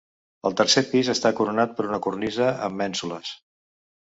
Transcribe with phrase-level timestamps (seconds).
[0.49, 3.37] El tercer pis està coronat per una cornisa amb mènsules.